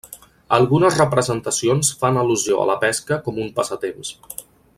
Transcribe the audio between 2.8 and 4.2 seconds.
pesca com un passatemps.